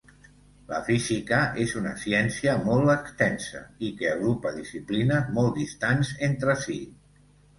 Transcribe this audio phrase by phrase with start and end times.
[0.69, 6.79] La física és una ciència molt extensa i que agrupa disciplines molt distants entre si.